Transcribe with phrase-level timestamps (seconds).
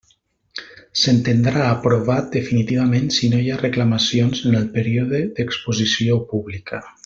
[1.01, 6.83] S'entendrà aprovat definitivament si no hi ha reclamacions en el període d'exposició pública.